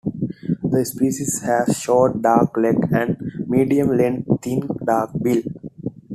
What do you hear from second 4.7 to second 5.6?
dark bill.